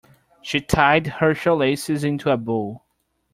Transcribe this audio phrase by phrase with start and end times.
[0.41, 2.81] She tied her shoelaces into a bow.